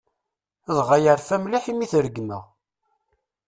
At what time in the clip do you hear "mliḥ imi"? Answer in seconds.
1.43-1.83